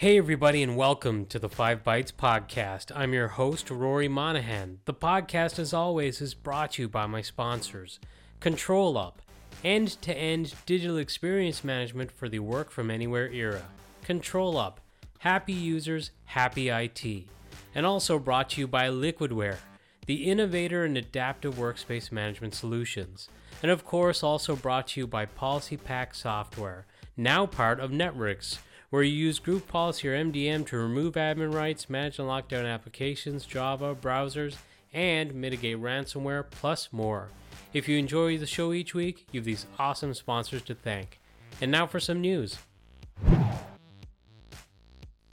Hey, 0.00 0.16
everybody, 0.16 0.62
and 0.62 0.78
welcome 0.78 1.26
to 1.26 1.38
the 1.38 1.50
Five 1.50 1.84
Bytes 1.84 2.10
Podcast. 2.10 2.90
I'm 2.96 3.12
your 3.12 3.28
host, 3.28 3.68
Rory 3.70 4.08
Monaghan. 4.08 4.80
The 4.86 4.94
podcast, 4.94 5.58
as 5.58 5.74
always, 5.74 6.22
is 6.22 6.32
brought 6.32 6.70
to 6.72 6.82
you 6.82 6.88
by 6.88 7.04
my 7.04 7.20
sponsors 7.20 8.00
ControlUp, 8.40 9.16
end 9.62 10.00
to 10.00 10.16
end 10.16 10.54
digital 10.64 10.96
experience 10.96 11.62
management 11.62 12.10
for 12.10 12.30
the 12.30 12.38
work 12.38 12.70
from 12.70 12.90
anywhere 12.90 13.30
era. 13.30 13.64
ControlUp, 14.02 14.76
happy 15.18 15.52
users, 15.52 16.12
happy 16.24 16.70
IT. 16.70 17.26
And 17.74 17.84
also 17.84 18.18
brought 18.18 18.48
to 18.50 18.60
you 18.62 18.66
by 18.66 18.88
Liquidware, 18.88 19.58
the 20.06 20.30
innovator 20.30 20.84
in 20.84 20.96
adaptive 20.96 21.54
workspace 21.54 22.10
management 22.10 22.54
solutions. 22.54 23.28
And 23.62 23.70
of 23.70 23.84
course, 23.84 24.22
also 24.22 24.56
brought 24.56 24.88
to 24.88 25.00
you 25.00 25.06
by 25.06 25.26
PolicyPak 25.26 26.14
Software, 26.14 26.86
now 27.16 27.46
part 27.46 27.80
of 27.80 27.90
Netwrix, 27.90 28.58
where 28.90 29.02
you 29.02 29.12
use 29.12 29.38
group 29.38 29.68
policy 29.68 30.08
or 30.08 30.16
MDM 30.16 30.66
to 30.66 30.76
remove 30.76 31.14
admin 31.14 31.54
rights, 31.54 31.88
manage 31.88 32.18
and 32.18 32.26
lock 32.26 32.48
down 32.48 32.66
applications, 32.66 33.46
Java, 33.46 33.94
browsers, 33.94 34.56
and 34.92 35.34
mitigate 35.34 35.78
ransomware, 35.78 36.44
plus 36.50 36.88
more. 36.90 37.28
If 37.72 37.88
you 37.88 37.98
enjoy 37.98 38.36
the 38.38 38.46
show 38.46 38.72
each 38.72 38.94
week, 38.94 39.26
you 39.30 39.40
have 39.40 39.44
these 39.44 39.66
awesome 39.78 40.14
sponsors 40.14 40.62
to 40.62 40.74
thank. 40.74 41.20
And 41.60 41.70
now 41.70 41.86
for 41.86 42.00
some 42.00 42.20
news. 42.20 42.58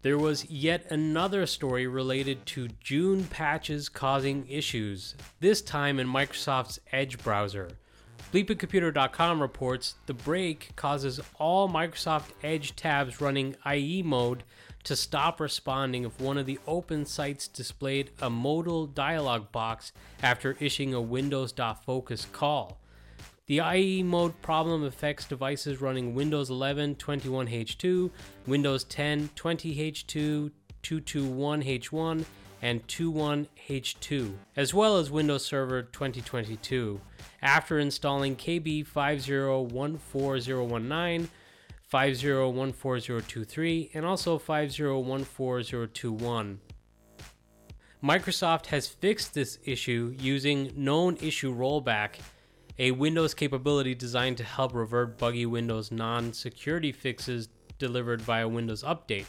There 0.07 0.17
was 0.17 0.49
yet 0.49 0.89
another 0.89 1.45
story 1.45 1.85
related 1.85 2.45
to 2.45 2.69
June 2.79 3.25
patches 3.25 3.89
causing 3.89 4.49
issues, 4.49 5.15
this 5.41 5.61
time 5.61 5.99
in 5.99 6.07
Microsoft's 6.07 6.79
Edge 6.93 7.17
browser. 7.17 7.71
BleepingComputer.com 8.31 9.41
reports 9.41 9.95
the 10.05 10.13
break 10.13 10.73
causes 10.77 11.19
all 11.37 11.67
Microsoft 11.67 12.29
Edge 12.41 12.73
tabs 12.77 13.19
running 13.19 13.57
IE 13.69 14.01
mode 14.01 14.43
to 14.85 14.95
stop 14.95 15.41
responding 15.41 16.05
if 16.05 16.21
one 16.21 16.37
of 16.37 16.45
the 16.45 16.59
open 16.65 17.05
sites 17.05 17.49
displayed 17.49 18.11
a 18.21 18.29
modal 18.29 18.85
dialog 18.85 19.51
box 19.51 19.91
after 20.23 20.55
issuing 20.61 20.93
a 20.93 21.01
Windows.focus 21.01 22.27
call. 22.31 22.79
The 23.47 23.61
IE 23.61 24.03
mode 24.03 24.39
problem 24.41 24.83
affects 24.83 25.25
devices 25.25 25.79
running 25.79 26.13
Windows 26.13 26.49
11 26.49 26.95
21H2, 26.95 28.11
Windows 28.45 28.83
10 28.83 29.29
20H2, 29.37 30.51
221H1, 30.83 32.25
and 32.61 32.85
21H2, 32.87 34.33
as 34.57 34.73
well 34.73 34.97
as 34.97 35.09
Windows 35.09 35.45
Server 35.45 35.83
2022 35.83 36.99
after 37.41 37.79
installing 37.79 38.35
KB 38.35 38.85
5014019, 38.85 41.29
5014023, 41.89 43.91
and 43.93 44.05
also 44.05 44.37
5014021. 44.37 46.57
Microsoft 48.03 48.65
has 48.65 48.89
fixed 48.89 49.33
this 49.33 49.57
issue 49.63 50.13
using 50.19 50.73
known 50.75 51.15
issue 51.21 51.55
rollback, 51.55 52.17
a 52.79 52.91
Windows 52.91 53.33
capability 53.33 53.95
designed 53.95 54.37
to 54.37 54.43
help 54.43 54.73
revert 54.73 55.17
buggy 55.17 55.45
Windows 55.45 55.91
non 55.91 56.33
security 56.33 56.91
fixes 56.91 57.49
delivered 57.79 58.21
via 58.21 58.47
Windows 58.47 58.83
Update. 58.83 59.25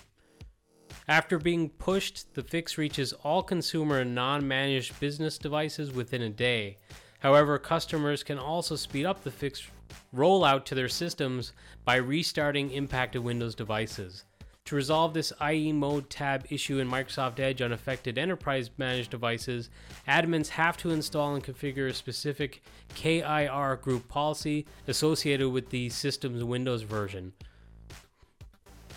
After 1.07 1.39
being 1.39 1.71
pushed, 1.71 2.35
the 2.35 2.43
fix 2.43 2.77
reaches 2.77 3.15
all 3.25 3.43
consumer 3.43 4.01
and 4.01 4.15
non 4.15 4.47
managed 4.47 5.01
business 5.01 5.39
devices 5.39 5.93
within 5.93 6.23
a 6.23 6.29
day. 6.29 6.77
However, 7.21 7.59
customers 7.59 8.23
can 8.23 8.39
also 8.39 8.77
speed 8.77 9.07
up 9.07 9.25
the 9.25 9.31
fix 9.31 9.67
rollout 10.15 10.65
to 10.67 10.75
their 10.75 10.89
systems 10.89 11.53
by 11.85 11.97
restarting 11.97 12.71
impacted 12.71 13.23
Windows 13.23 13.55
devices. 13.55 14.25
To 14.69 14.77
resolve 14.77 15.15
this 15.15 15.33
IE 15.51 15.73
mode 15.73 16.11
tab 16.11 16.47
issue 16.51 16.79
in 16.79 16.91
Microsoft 16.91 17.41
Edge 17.41 17.63
on 17.63 17.73
affected 17.73 18.19
enterprise 18.19 18.69
managed 18.77 19.09
devices, 19.11 19.71
admins 20.07 20.49
have 20.49 20.77
to 20.77 20.91
install 20.91 21.35
and 21.35 21.43
configure 21.43 21.89
a 21.89 21.95
specific 21.95 22.63
KIR 22.95 23.79
group 23.81 24.09
policy 24.09 24.67
associated 24.87 25.49
with 25.49 25.71
the 25.71 25.89
system's 25.89 26.45
Windows 26.45 26.83
version. 26.83 27.33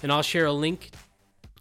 And 0.04 0.12
I'll 0.12 0.22
share 0.22 0.48
a 0.48 0.52
link 0.52 0.92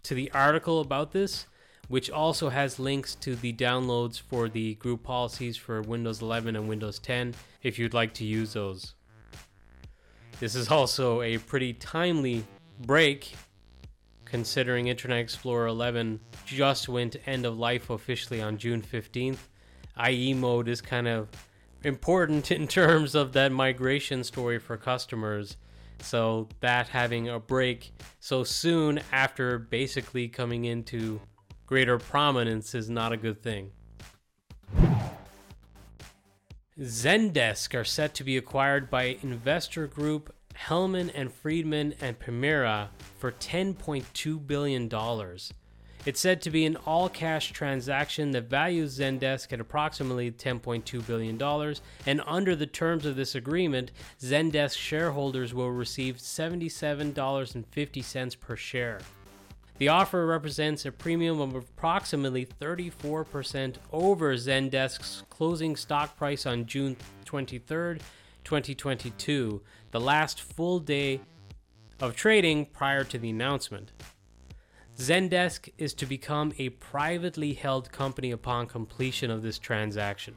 to 0.03 0.13
the 0.13 0.29
article 0.33 0.81
about 0.81 1.13
this 1.13 1.45
which 1.87 2.09
also 2.09 2.49
has 2.49 2.79
links 2.79 3.15
to 3.15 3.37
the 3.37 3.53
downloads 3.53 4.19
for 4.19 4.49
the 4.49 4.75
group 4.75 5.03
policies 5.03 5.55
for 5.55 5.81
Windows 5.81 6.21
11 6.21 6.57
and 6.57 6.67
Windows 6.67 6.99
10 6.99 7.33
if 7.63 7.79
you'd 7.79 7.93
like 7.93 8.13
to 8.15 8.25
use 8.25 8.51
those. 8.51 8.93
This 10.41 10.53
is 10.53 10.67
also 10.67 11.21
a 11.21 11.37
pretty 11.37 11.71
timely 11.71 12.45
break 12.81 13.35
considering 14.31 14.87
Internet 14.87 15.19
Explorer 15.19 15.67
11 15.67 16.17
just 16.45 16.87
went 16.87 17.17
end 17.25 17.45
of 17.45 17.59
life 17.59 17.89
officially 17.89 18.41
on 18.41 18.57
June 18.57 18.81
15th. 18.81 19.49
IE 20.07 20.33
mode 20.33 20.69
is 20.69 20.79
kind 20.79 21.05
of 21.05 21.27
important 21.83 22.49
in 22.49 22.65
terms 22.65 23.13
of 23.13 23.33
that 23.33 23.51
migration 23.51 24.23
story 24.23 24.57
for 24.57 24.77
customers. 24.77 25.57
So 25.99 26.47
that 26.61 26.87
having 26.87 27.27
a 27.27 27.41
break 27.41 27.91
so 28.21 28.45
soon 28.45 29.01
after 29.11 29.59
basically 29.59 30.29
coming 30.29 30.63
into 30.63 31.19
greater 31.65 31.97
prominence 31.97 32.73
is 32.73 32.89
not 32.89 33.11
a 33.11 33.17
good 33.17 33.43
thing. 33.43 33.71
Zendesk 36.79 37.77
are 37.77 37.83
set 37.83 38.13
to 38.13 38.23
be 38.23 38.37
acquired 38.37 38.89
by 38.89 39.17
investor 39.21 39.87
group 39.87 40.33
Hellman 40.67 41.11
and 41.13 41.33
Friedman 41.33 41.95
and 42.01 42.19
Permira 42.19 42.89
for 43.17 43.31
$10.2 43.31 44.47
billion. 44.47 44.89
It's 46.03 46.19
said 46.19 46.41
to 46.41 46.49
be 46.49 46.65
an 46.65 46.77
all 46.77 47.09
cash 47.09 47.51
transaction 47.51 48.31
that 48.31 48.49
values 48.49 48.97
Zendesk 48.97 49.53
at 49.53 49.59
approximately 49.59 50.31
$10.2 50.31 51.05
billion, 51.05 51.39
and 52.07 52.23
under 52.25 52.55
the 52.55 52.65
terms 52.65 53.05
of 53.05 53.15
this 53.15 53.35
agreement, 53.35 53.91
Zendesk 54.19 54.75
shareholders 54.77 55.53
will 55.53 55.69
receive 55.69 56.17
$77.50 56.17 58.39
per 58.39 58.55
share. 58.55 58.99
The 59.77 59.89
offer 59.89 60.25
represents 60.25 60.85
a 60.85 60.91
premium 60.91 61.39
of 61.39 61.53
approximately 61.55 62.45
34% 62.45 63.75
over 63.91 64.35
Zendesk's 64.35 65.23
closing 65.29 65.75
stock 65.75 66.17
price 66.17 66.45
on 66.45 66.65
June 66.65 66.97
23, 67.25 67.99
2022, 68.43 69.61
the 69.91 69.99
last 69.99 70.41
full 70.41 70.79
day 70.79 71.21
of 71.99 72.15
trading 72.15 72.65
prior 72.65 73.03
to 73.03 73.17
the 73.17 73.29
announcement. 73.29 73.91
Zendesk 74.97 75.69
is 75.77 75.93
to 75.95 76.05
become 76.05 76.53
a 76.57 76.69
privately 76.69 77.53
held 77.53 77.91
company 77.91 78.31
upon 78.31 78.67
completion 78.67 79.31
of 79.31 79.41
this 79.41 79.57
transaction. 79.57 80.35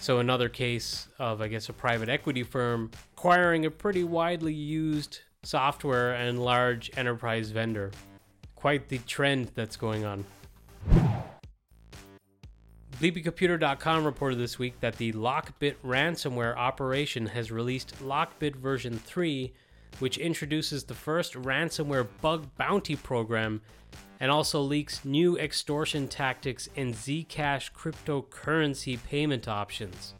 So, 0.00 0.18
another 0.18 0.48
case 0.48 1.08
of, 1.18 1.40
I 1.40 1.48
guess, 1.48 1.68
a 1.68 1.72
private 1.72 2.08
equity 2.08 2.42
firm 2.42 2.90
acquiring 3.16 3.66
a 3.66 3.70
pretty 3.70 4.04
widely 4.04 4.54
used 4.54 5.20
software 5.44 6.14
and 6.14 6.42
large 6.42 6.90
enterprise 6.96 7.50
vendor 7.50 7.92
quite 8.64 8.88
the 8.88 8.98
trend 9.00 9.50
that's 9.54 9.76
going 9.76 10.04
on. 10.04 10.24
BleepingComputer.com 13.04 14.06
reported 14.06 14.38
this 14.38 14.58
week 14.58 14.80
that 14.80 14.96
the 14.96 15.12
Lockbit 15.12 15.74
ransomware 15.84 16.56
operation 16.56 17.26
has 17.26 17.52
released 17.52 18.02
Lockbit 18.02 18.56
version 18.56 18.96
3, 18.96 19.52
which 19.98 20.16
introduces 20.16 20.84
the 20.84 20.94
first 20.94 21.34
ransomware 21.34 22.08
bug 22.22 22.46
bounty 22.56 22.96
program 22.96 23.60
and 24.20 24.30
also 24.30 24.58
leaks 24.62 25.04
new 25.04 25.36
extortion 25.36 26.08
tactics 26.08 26.70
and 26.76 26.94
Zcash 26.94 27.70
cryptocurrency 27.72 28.98
payment 29.04 29.48
options. 29.48 30.14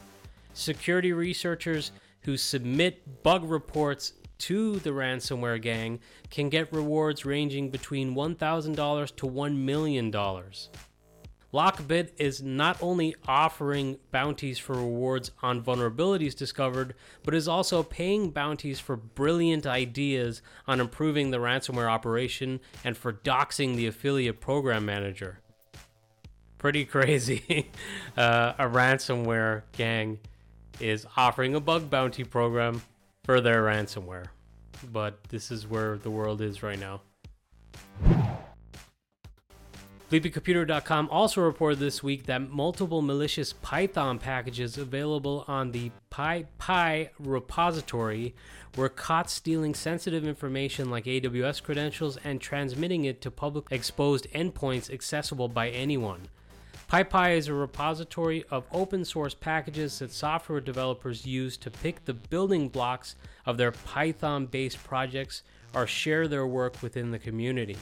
Security 0.53 1.11
researchers 1.11 1.91
who 2.21 2.37
submit 2.37 3.23
bug 3.23 3.49
reports 3.49 4.13
to 4.37 4.75
the 4.81 4.91
ransomware 4.91 5.59
gang 5.59 5.99
can 6.29 6.49
get 6.49 6.71
rewards 6.71 7.25
ranging 7.25 7.71
between 7.71 8.13
$1,000 8.13 9.15
to 9.15 9.25
$1 9.25 9.55
million. 9.57 10.11
Lockbit 11.55 12.09
is 12.17 12.43
not 12.43 12.77
only 12.83 13.15
offering 13.29 13.97
bounties 14.11 14.59
for 14.59 14.73
rewards 14.73 15.31
on 15.41 15.63
vulnerabilities 15.63 16.35
discovered, 16.35 16.95
but 17.23 17.33
is 17.33 17.47
also 17.47 17.81
paying 17.81 18.31
bounties 18.31 18.81
for 18.81 18.97
brilliant 18.97 19.65
ideas 19.65 20.41
on 20.67 20.81
improving 20.81 21.31
the 21.31 21.37
ransomware 21.37 21.89
operation 21.89 22.59
and 22.83 22.97
for 22.97 23.13
doxing 23.13 23.77
the 23.77 23.87
affiliate 23.87 24.41
program 24.41 24.85
manager. 24.85 25.39
Pretty 26.57 26.83
crazy. 26.83 27.69
uh, 28.17 28.51
a 28.59 28.65
ransomware 28.65 29.61
gang 29.71 30.19
is 30.81 31.07
offering 31.15 31.55
a 31.55 31.61
bug 31.61 31.89
bounty 31.89 32.25
program 32.25 32.81
for 33.23 33.39
their 33.39 33.63
ransomware. 33.63 34.25
But 34.91 35.23
this 35.29 35.51
is 35.51 35.65
where 35.65 35.97
the 35.97 36.11
world 36.11 36.41
is 36.41 36.61
right 36.61 36.77
now. 36.77 36.99
BleepingComputer.com 40.11 41.09
also 41.09 41.41
reported 41.41 41.79
this 41.79 42.03
week 42.03 42.27
that 42.27 42.51
multiple 42.51 43.01
malicious 43.01 43.53
Python 43.53 44.19
packages 44.19 44.77
available 44.77 45.43
on 45.47 45.71
the 45.71 45.91
PyPI 46.11 47.09
repository 47.17 48.35
were 48.77 48.87
caught 48.87 49.31
stealing 49.31 49.73
sensitive 49.73 50.23
information 50.27 50.91
like 50.91 51.05
AWS 51.05 51.63
credentials 51.63 52.19
and 52.23 52.39
transmitting 52.39 53.05
it 53.05 53.19
to 53.21 53.31
public 53.31 53.65
exposed 53.71 54.27
endpoints 54.31 54.93
accessible 54.93 55.47
by 55.47 55.69
anyone. 55.69 56.21
PyPI 56.87 57.37
is 57.37 57.47
a 57.47 57.53
repository 57.55 58.45
of 58.51 58.65
open 58.71 59.03
source 59.05 59.33
packages 59.33 59.97
that 59.97 60.11
software 60.11 60.61
developers 60.61 61.25
use 61.25 61.57
to 61.57 61.71
pick 61.71 62.05
the 62.05 62.13
building 62.13 62.69
blocks 62.69 63.15
of 63.47 63.57
their 63.57 63.71
Python 63.71 64.45
based 64.45 64.83
projects 64.83 65.41
or 65.73 65.87
share 65.87 66.27
their 66.27 66.45
work 66.45 66.83
within 66.83 67.09
the 67.09 67.17
community. 67.17 67.77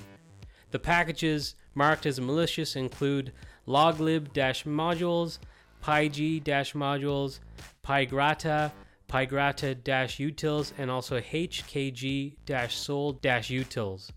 The 0.72 0.80
packages 0.80 1.56
marked 1.76 2.06
as 2.06 2.20
malicious 2.20 2.76
include 2.76 3.32
loglib-modules, 3.68 5.40
pygg-modules, 5.82 7.40
pygrata, 7.84 8.72
pygrata-utils, 9.10 10.72
and 10.78 10.90
also 10.90 11.20
hkg-sol-utils. 11.20 14.12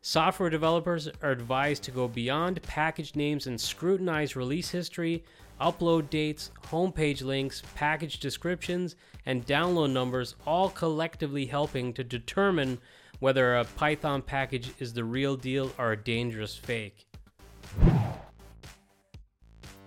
Software 0.00 0.48
developers 0.48 1.08
are 1.22 1.32
advised 1.32 1.82
to 1.82 1.90
go 1.90 2.08
beyond 2.08 2.62
package 2.62 3.14
names 3.14 3.46
and 3.46 3.60
scrutinize 3.60 4.36
release 4.36 4.70
history, 4.70 5.22
upload 5.60 6.08
dates, 6.08 6.50
homepage 6.64 7.22
links, 7.22 7.62
package 7.74 8.18
descriptions, 8.18 8.96
and 9.26 9.46
download 9.46 9.90
numbers, 9.90 10.36
all 10.46 10.70
collectively 10.70 11.44
helping 11.46 11.92
to 11.92 12.04
determine 12.04 12.78
whether 13.20 13.56
a 13.56 13.64
Python 13.64 14.22
package 14.22 14.72
is 14.78 14.92
the 14.92 15.04
real 15.04 15.36
deal 15.36 15.72
or 15.78 15.92
a 15.92 15.96
dangerous 15.96 16.56
fake. 16.56 17.06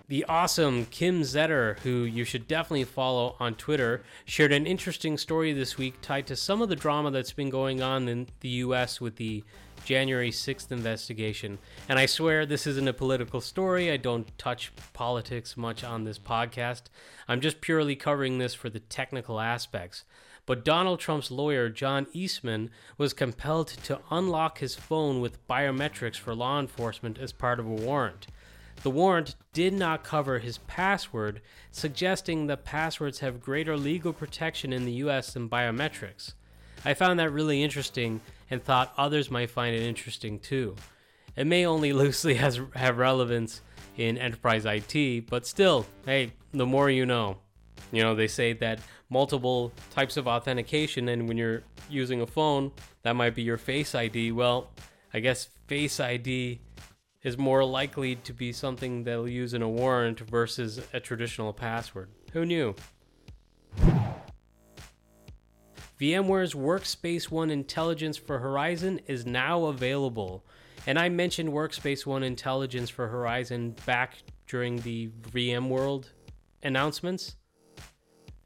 The 0.08 0.24
awesome 0.26 0.84
Kim 0.86 1.22
Zetter, 1.22 1.78
who 1.78 2.04
you 2.04 2.24
should 2.24 2.46
definitely 2.46 2.84
follow 2.84 3.34
on 3.40 3.54
Twitter, 3.54 4.02
shared 4.26 4.52
an 4.52 4.66
interesting 4.66 5.16
story 5.16 5.54
this 5.54 5.78
week 5.78 5.94
tied 6.02 6.26
to 6.26 6.36
some 6.36 6.60
of 6.60 6.68
the 6.68 6.76
drama 6.76 7.10
that's 7.10 7.32
been 7.32 7.48
going 7.48 7.82
on 7.82 8.08
in 8.08 8.26
the 8.40 8.48
US 8.50 9.00
with 9.00 9.16
the 9.16 9.42
January 9.86 10.30
6th 10.30 10.70
investigation. 10.70 11.58
And 11.88 11.98
I 11.98 12.06
swear 12.06 12.44
this 12.44 12.66
isn't 12.66 12.88
a 12.88 12.92
political 12.92 13.40
story. 13.40 13.90
I 13.90 13.96
don't 13.96 14.36
touch 14.36 14.72
politics 14.92 15.56
much 15.56 15.82
on 15.82 16.04
this 16.04 16.18
podcast. 16.18 16.82
I'm 17.26 17.40
just 17.40 17.60
purely 17.62 17.96
covering 17.96 18.36
this 18.36 18.54
for 18.54 18.68
the 18.68 18.80
technical 18.80 19.40
aspects 19.40 20.04
but 20.46 20.64
Donald 20.64 21.00
Trump's 21.00 21.30
lawyer, 21.30 21.68
John 21.68 22.06
Eastman, 22.12 22.70
was 22.98 23.12
compelled 23.12 23.68
to 23.68 24.00
unlock 24.10 24.58
his 24.58 24.74
phone 24.74 25.20
with 25.20 25.46
biometrics 25.46 26.16
for 26.16 26.34
law 26.34 26.58
enforcement 26.58 27.18
as 27.18 27.32
part 27.32 27.60
of 27.60 27.66
a 27.66 27.70
warrant. 27.70 28.26
The 28.82 28.90
warrant 28.90 29.36
did 29.52 29.72
not 29.72 30.02
cover 30.02 30.40
his 30.40 30.58
password, 30.58 31.40
suggesting 31.70 32.48
that 32.48 32.64
passwords 32.64 33.20
have 33.20 33.40
greater 33.40 33.76
legal 33.76 34.12
protection 34.12 34.72
in 34.72 34.84
the 34.84 34.92
US 34.92 35.34
than 35.34 35.48
biometrics. 35.48 36.34
I 36.84 36.94
found 36.94 37.20
that 37.20 37.30
really 37.30 37.62
interesting 37.62 38.20
and 38.50 38.62
thought 38.62 38.92
others 38.96 39.30
might 39.30 39.50
find 39.50 39.74
it 39.76 39.82
interesting 39.82 40.40
too. 40.40 40.74
It 41.36 41.46
may 41.46 41.64
only 41.64 41.92
loosely 41.92 42.34
has, 42.34 42.60
have 42.74 42.98
relevance 42.98 43.60
in 43.96 44.18
enterprise 44.18 44.64
IT, 44.66 45.28
but 45.28 45.46
still, 45.46 45.86
hey, 46.04 46.32
the 46.52 46.66
more 46.66 46.90
you 46.90 47.06
know. 47.06 47.38
You 47.90 48.02
know, 48.02 48.14
they 48.14 48.28
say 48.28 48.52
that 48.54 48.80
multiple 49.10 49.72
types 49.90 50.16
of 50.16 50.26
authentication, 50.26 51.08
and 51.08 51.28
when 51.28 51.36
you're 51.36 51.62
using 51.90 52.20
a 52.22 52.26
phone, 52.26 52.72
that 53.02 53.16
might 53.16 53.34
be 53.34 53.42
your 53.42 53.58
Face 53.58 53.94
ID. 53.94 54.32
Well, 54.32 54.70
I 55.12 55.20
guess 55.20 55.48
Face 55.66 56.00
ID 56.00 56.60
is 57.22 57.38
more 57.38 57.64
likely 57.64 58.16
to 58.16 58.32
be 58.32 58.52
something 58.52 59.04
they'll 59.04 59.28
use 59.28 59.54
in 59.54 59.62
a 59.62 59.68
warrant 59.68 60.20
versus 60.20 60.80
a 60.92 61.00
traditional 61.00 61.52
password. 61.52 62.10
Who 62.32 62.44
knew? 62.44 62.74
VMware's 66.00 66.54
Workspace 66.54 67.30
ONE 67.30 67.50
Intelligence 67.50 68.16
for 68.16 68.40
Horizon 68.40 69.00
is 69.06 69.24
now 69.24 69.66
available. 69.66 70.44
And 70.86 70.98
I 70.98 71.08
mentioned 71.08 71.50
Workspace 71.50 72.04
ONE 72.06 72.24
Intelligence 72.24 72.90
for 72.90 73.06
Horizon 73.06 73.76
back 73.86 74.16
during 74.48 74.78
the 74.78 75.10
VMworld 75.30 76.06
announcements 76.64 77.36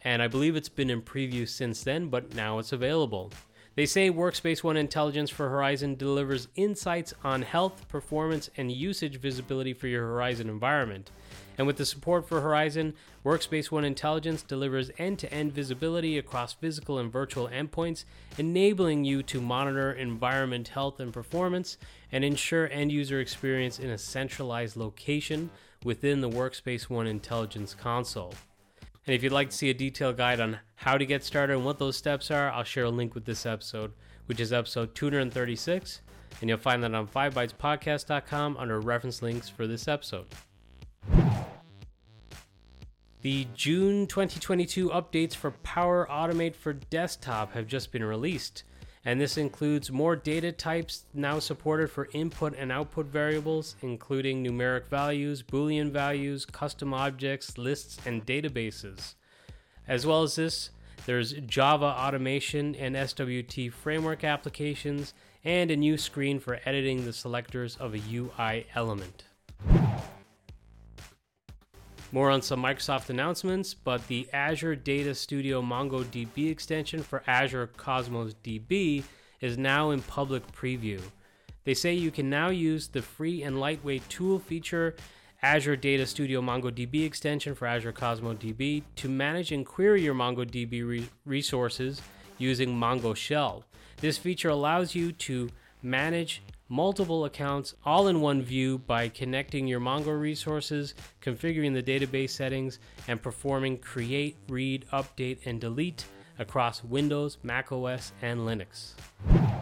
and 0.07 0.23
I 0.23 0.29
believe 0.29 0.55
it's 0.55 0.69
been 0.69 0.89
in 0.89 1.03
preview 1.03 1.49
since 1.49 1.83
then, 1.83 2.07
but 2.11 2.33
now 2.33 2.61
it's 2.61 2.71
available. 2.71 3.33
They 3.75 3.87
say 3.87 4.09
Workspace 4.09 4.63
ONE 4.63 4.77
Intelligence 4.77 5.31
for 5.31 5.49
Horizon 5.49 5.97
delivers 5.97 6.47
insights 6.55 7.13
on 7.25 7.43
health, 7.43 7.89
performance, 7.89 8.49
and 8.57 8.71
usage 8.71 9.19
visibility 9.19 9.75
for 9.75 9.89
your 9.89 10.07
Horizon 10.07 10.49
environment. 10.49 11.11
And 11.59 11.67
with 11.67 11.77
the 11.77 11.85
support 11.85 12.29
for 12.29 12.41
Horizon, 12.41 12.95
Workspace 13.25 13.73
ONE 13.73 13.85
Intelligence 13.85 14.45
delivers 14.45 14.93
end 14.97 15.19
to 15.19 15.35
end 15.35 15.53
visibility 15.53 16.19
across 16.19 16.53
physical 16.53 17.01
and 17.01 17.11
virtual 17.11 17.49
endpoints, 17.49 18.05
enabling 18.39 19.05
you 19.05 19.25
to 19.25 19.41
monitor 19.41 19.91
environment 19.91 20.69
health 20.69 21.01
and 21.01 21.13
performance 21.13 21.79
and 22.13 22.25
ensure 22.25 22.71
end 22.71 22.93
user 22.93 23.19
experience 23.19 23.81
in 23.81 23.91
a 23.91 23.99
centralized 23.99 24.77
location 24.77 25.51
within 25.83 26.21
the 26.21 26.31
Workspace 26.31 26.89
ONE 26.89 27.09
Intelligence 27.09 27.75
console. 27.75 28.35
And 29.07 29.15
if 29.15 29.23
you'd 29.23 29.33
like 29.33 29.51
to 29.51 29.57
see 29.57 29.71
a 29.71 29.75
detailed 29.75 30.17
guide 30.17 30.41
on 30.41 30.59
how 30.75 30.99
to 30.99 31.07
get 31.07 31.23
started 31.23 31.55
and 31.55 31.65
what 31.65 31.79
those 31.79 31.97
steps 31.97 32.31
are, 32.31 32.51
I'll 32.51 32.65
share 32.65 32.85
a 32.85 32.91
link 32.91 33.15
with 33.15 33.25
this 33.25 33.47
episode, 33.47 33.93
which 34.27 34.41
is 34.41 34.53
episode 34.53 34.95
236. 34.97 36.01
And 36.41 36.51
you'll 36.51 36.59
find 36.59 36.83
that 36.83 36.93
on 36.93 37.07
5bytespodcast.com 37.07 38.57
under 38.57 38.81
reference 38.81 39.23
links 39.23 39.49
for 39.49 39.67
this 39.67 39.87
episode. 39.87 40.27
The 43.23 43.47
June 43.55 44.07
2022 44.07 44.91
updates 44.91 45.35
for 45.35 45.53
Power 45.53 46.07
Automate 46.11 46.55
for 46.55 46.73
Desktop 46.73 47.53
have 47.55 47.67
just 47.67 47.93
been 47.93 48.05
released 48.05 48.65
and 49.07 49.21
this 49.21 49.39
includes 49.39 49.93
more 49.93 50.17
data 50.17 50.51
types 50.51 51.05
now 51.15 51.39
supported 51.39 51.89
for 51.93 52.09
input 52.13 52.57
and 52.59 52.73
output 52.73 53.07
variables, 53.07 53.77
including 53.81 54.45
numeric 54.45 54.89
values, 54.89 55.45
Boolean 55.45 55.93
values, 55.93 56.45
custom 56.45 56.93
objects, 56.93 57.57
lists, 57.57 57.99
and 58.05 58.27
databases. 58.27 59.15
As 59.87 60.05
well 60.05 60.25
as 60.25 60.35
this, 60.35 60.71
there's 61.07 61.35
Java 61.35 61.85
automation 61.85 62.75
and 62.75 62.97
SWT 62.97 63.73
framework 63.73 64.25
applications, 64.25 65.15
and 65.45 65.71
a 65.71 65.77
new 65.77 65.97
screen 65.97 66.41
for 66.41 66.59
editing 66.65 67.05
the 67.05 67.13
selectors 67.13 67.77
of 67.77 67.95
a 67.95 68.03
UI 68.13 68.67
element. 68.75 69.23
More 72.13 72.31
on 72.31 72.41
some 72.41 72.63
Microsoft 72.63 73.11
announcements, 73.11 73.75
but 73.75 74.07
the 74.07 74.29
Azure 74.33 74.77
Data 74.77 75.15
Studio 75.15 75.61
MongoDB 75.61 76.51
extension 76.51 77.03
for 77.03 77.23
Azure 77.27 77.67
Cosmos 77.77 78.35
DB 78.45 79.03
is 79.41 79.59
now 79.59 79.91
in 79.91 80.01
public 80.03 80.47
preview. 80.53 81.01
They 81.65 81.75
say 81.75 81.95
you 81.95 82.13
can 82.13 82.31
now 82.31 82.51
use 82.51 82.89
the 82.89 83.03
free 83.03 83.43
and 83.43 83.59
lightweight 83.59 84.09
tool 84.09 84.39
feature 84.39 84.95
Azure 85.43 85.77
Data 85.77 86.07
Studio 86.07 86.41
MongoDB 86.41 87.05
extension 87.05 87.55
for 87.55 87.67
Azure 87.67 87.93
Cosmos 87.93 88.37
DB 88.37 88.83
to 88.97 89.09
manage 89.09 89.53
and 89.53 89.67
query 89.67 90.03
your 90.03 90.15
MongoDB 90.15 90.87
re- 90.87 91.09
resources 91.25 92.01
using 92.39 92.69
Mongo 92.69 93.15
Shell. 93.15 93.65
This 94.01 94.17
feature 94.17 94.49
allows 94.49 94.95
you 94.95 95.13
to 95.13 95.51
manage 95.83 96.43
multiple 96.69 97.25
accounts 97.25 97.75
all 97.85 98.09
in 98.09 98.21
one 98.21 98.43
view 98.43 98.79
by 98.79 99.09
connecting 99.09 99.67
your 99.67 99.81
Mongo 99.81 100.19
resources, 100.19 100.95
configuring 101.23 101.75
the 101.75 101.83
database 101.83 102.31
settings, 102.31 102.79
and 103.09 103.23
performing 103.23 103.79
create, 103.79 104.37
read, 104.49 104.85
update, 104.93 105.39
and 105.47 105.61
delete 105.61 106.05
across 106.39 106.85
Windows, 106.85 107.39
Mac 107.43 107.73
OS, 107.73 108.13
and 108.21 108.41
Linux. 108.41 108.93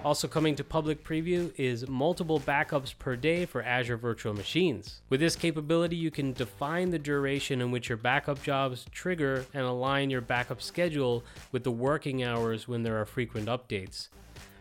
Also 0.05 0.29
coming 0.29 0.55
to 0.57 0.65
public 0.65 1.03
preview 1.03 1.53
is 1.57 1.89
multiple 1.89 2.41
backups 2.41 2.99
per 2.99 3.17
day 3.17 3.47
for 3.47 3.63
Azure 3.63 3.97
Virtual 3.97 4.35
Machines. 4.35 5.01
With 5.09 5.21
this 5.21 5.37
capability, 5.37 5.97
you 5.97 6.11
can 6.11 6.33
define 6.33 6.91
the 6.91 6.99
duration 6.99 7.61
in 7.61 7.71
which 7.71 7.89
your 7.89 7.97
backup 7.97 8.43
jobs 8.43 8.87
trigger 8.93 9.47
and 9.55 9.65
align 9.65 10.11
your 10.11 10.21
backup 10.21 10.61
schedule 10.61 11.25
with 11.53 11.65
the 11.65 11.71
working 11.71 12.23
hours 12.23 12.69
when 12.69 12.83
there 12.83 13.01
are 13.01 13.07
frequent 13.07 13.47
updates. 13.47 14.09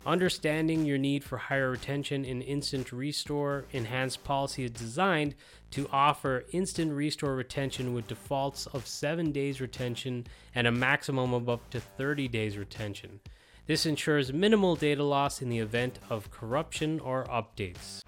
Understanding 0.06 0.84
your 0.84 0.98
need 0.98 1.24
for 1.24 1.38
higher 1.38 1.72
retention 1.72 2.26
in 2.26 2.42
Instant 2.42 2.92
Restore 2.92 3.64
Enhanced 3.72 4.22
Policy 4.26 4.66
is 4.66 4.72
designed 4.72 5.34
to 5.72 5.88
offer 5.94 6.44
instant 6.52 6.92
restore 6.92 7.36
retention 7.36 7.94
with 7.94 8.08
defaults 8.08 8.66
of 8.68 8.86
7 8.86 9.32
days 9.32 9.62
retention 9.62 10.28
and 10.54 10.68
a 10.68 10.72
maximum 10.74 11.34
of 11.34 11.48
up 11.48 11.70
to 11.70 11.80
30 11.80 12.28
days 12.28 12.58
retention. 12.58 13.22
This 13.66 13.86
ensures 13.86 14.34
minimal 14.34 14.76
data 14.76 15.04
loss 15.06 15.42
in 15.42 15.48
the 15.48 15.60
event 15.60 16.00
of 16.10 16.30
corruption 16.30 17.00
or 17.00 17.24
updates. 17.28 18.02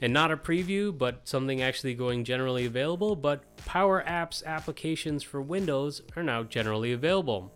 And 0.00 0.12
not 0.12 0.32
a 0.32 0.36
preview, 0.36 0.96
but 0.96 1.28
something 1.28 1.62
actually 1.62 1.94
going 1.94 2.24
generally 2.24 2.66
available, 2.66 3.14
but 3.14 3.56
Power 3.58 4.02
Apps 4.04 4.44
applications 4.44 5.22
for 5.22 5.40
Windows 5.40 6.02
are 6.16 6.24
now 6.24 6.42
generally 6.42 6.92
available. 6.92 7.52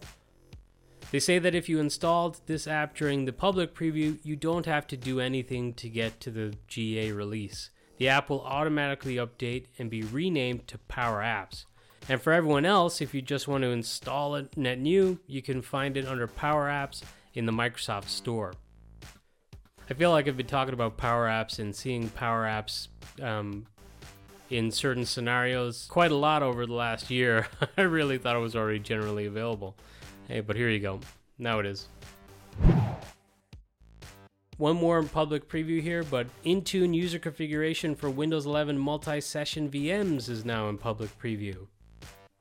They 1.10 1.18
say 1.18 1.40
that 1.40 1.54
if 1.54 1.68
you 1.68 1.80
installed 1.80 2.40
this 2.46 2.68
app 2.68 2.94
during 2.94 3.24
the 3.24 3.32
public 3.32 3.74
preview, 3.74 4.18
you 4.22 4.36
don't 4.36 4.66
have 4.66 4.86
to 4.88 4.96
do 4.96 5.18
anything 5.18 5.74
to 5.74 5.88
get 5.88 6.20
to 6.20 6.30
the 6.30 6.54
GA 6.68 7.10
release. 7.10 7.70
The 7.98 8.08
app 8.08 8.30
will 8.30 8.42
automatically 8.42 9.16
update 9.16 9.66
and 9.78 9.90
be 9.90 10.02
renamed 10.02 10.68
to 10.68 10.78
Power 10.78 11.20
Apps. 11.20 11.64
And 12.08 12.22
for 12.22 12.32
everyone 12.32 12.64
else, 12.64 13.00
if 13.00 13.12
you 13.12 13.22
just 13.22 13.48
want 13.48 13.62
to 13.62 13.70
install 13.70 14.36
it 14.36 14.56
net 14.56 14.78
new, 14.78 15.18
you 15.26 15.42
can 15.42 15.62
find 15.62 15.96
it 15.96 16.06
under 16.06 16.26
Power 16.26 16.68
Apps 16.68 17.02
in 17.34 17.44
the 17.44 17.52
Microsoft 17.52 18.08
Store. 18.08 18.54
I 19.88 19.94
feel 19.94 20.10
like 20.10 20.28
I've 20.28 20.36
been 20.36 20.46
talking 20.46 20.74
about 20.74 20.96
Power 20.96 21.26
Apps 21.26 21.58
and 21.58 21.74
seeing 21.74 22.08
Power 22.10 22.44
Apps 22.44 22.88
um, 23.20 23.66
in 24.48 24.70
certain 24.70 25.04
scenarios 25.04 25.86
quite 25.90 26.12
a 26.12 26.16
lot 26.16 26.44
over 26.44 26.66
the 26.66 26.72
last 26.72 27.10
year. 27.10 27.48
I 27.76 27.82
really 27.82 28.16
thought 28.16 28.36
it 28.36 28.40
was 28.40 28.54
already 28.54 28.78
generally 28.78 29.26
available. 29.26 29.74
Hey, 30.30 30.38
but 30.38 30.54
here 30.54 30.68
you 30.68 30.78
go. 30.78 31.00
Now 31.38 31.58
it 31.58 31.66
is. 31.66 31.88
One 34.58 34.76
more 34.76 35.02
public 35.02 35.49
preview 35.49 35.82
here, 35.82 36.04
but 36.04 36.28
Intune 36.44 36.94
user 36.94 37.18
configuration 37.18 37.96
for 37.96 38.08
Windows 38.08 38.46
11 38.46 38.78
multi 38.78 39.20
session 39.20 39.68
VMs 39.68 40.28
is 40.28 40.44
now 40.44 40.68
in 40.68 40.78
public 40.78 41.18
preview. 41.18 41.66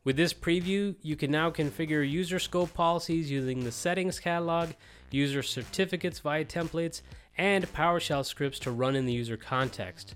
With 0.04 0.18
this 0.18 0.36
preview, 0.36 0.98
you 1.02 1.16
can 1.16 1.32
now 1.32 1.50
configure 1.50 2.08
user 2.08 2.38
scope 2.38 2.76
policies 2.76 3.32
using 3.32 3.64
the 3.64 3.72
settings 3.72 4.20
catalog, 4.20 4.70
user 5.10 5.42
certificates 5.42 6.20
via 6.20 6.46
templates, 6.46 7.02
and 7.40 7.74
PowerShell 7.74 8.24
scripts 8.24 8.60
to 8.60 8.72
run 8.72 8.96
in 8.96 9.08
the 9.08 9.14
user 9.14 9.36
context. 9.36 10.14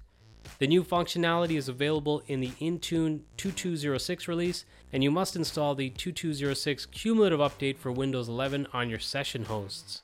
The 0.59 0.67
new 0.67 0.83
functionality 0.83 1.57
is 1.57 1.69
available 1.69 2.21
in 2.27 2.39
the 2.39 2.51
Intune 2.61 3.21
2206 3.37 4.27
release, 4.27 4.65
and 4.93 5.03
you 5.03 5.09
must 5.09 5.35
install 5.35 5.73
the 5.73 5.89
2206 5.89 6.85
cumulative 6.85 7.39
update 7.39 7.77
for 7.77 7.91
Windows 7.91 8.29
11 8.29 8.67
on 8.71 8.89
your 8.89 8.99
session 8.99 9.45
hosts. 9.45 10.03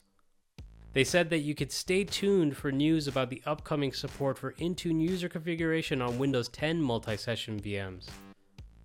They 0.93 1.03
said 1.03 1.29
that 1.29 1.39
you 1.39 1.53
could 1.53 1.71
stay 1.71 2.03
tuned 2.03 2.57
for 2.57 2.71
news 2.71 3.07
about 3.07 3.29
the 3.29 3.43
upcoming 3.45 3.93
support 3.93 4.39
for 4.39 4.53
Intune 4.53 4.99
user 4.99 5.29
configuration 5.29 6.01
on 6.01 6.17
Windows 6.17 6.49
10 6.49 6.81
multi 6.81 7.15
session 7.15 7.59
VMs, 7.59 8.07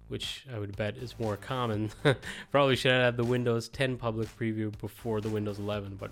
which 0.08 0.46
I 0.54 0.58
would 0.58 0.76
bet 0.76 0.98
is 0.98 1.18
more 1.18 1.38
common. 1.38 1.90
Probably 2.50 2.76
should 2.76 2.92
have 2.92 3.02
had 3.02 3.16
the 3.16 3.24
Windows 3.24 3.70
10 3.70 3.96
public 3.96 4.28
preview 4.38 4.78
before 4.78 5.22
the 5.22 5.30
Windows 5.30 5.58
11, 5.58 5.96
but 5.98 6.10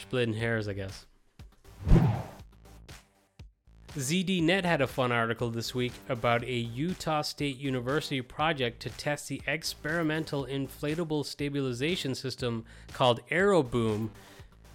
splitting 0.00 0.34
hairs, 0.34 0.68
I 0.68 0.74
guess. 0.74 1.06
ZDNet 3.96 4.64
had 4.64 4.80
a 4.80 4.86
fun 4.86 5.10
article 5.10 5.50
this 5.50 5.74
week 5.74 5.92
about 6.08 6.44
a 6.44 6.52
Utah 6.52 7.22
State 7.22 7.58
University 7.58 8.22
project 8.22 8.80
to 8.82 8.90
test 8.90 9.26
the 9.26 9.42
experimental 9.48 10.46
inflatable 10.46 11.26
stabilization 11.26 12.14
system 12.14 12.64
called 12.92 13.20
AeroBoom, 13.32 14.10